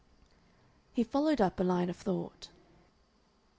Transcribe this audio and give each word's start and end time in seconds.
He 0.93 1.03
followed 1.03 1.39
up 1.39 1.59
a 1.59 1.63
line 1.63 1.87
of 1.87 1.95
thought. 1.95 2.47